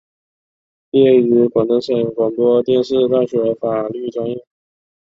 [0.89, 4.43] 毕业于广东省广播电视大学法律专业。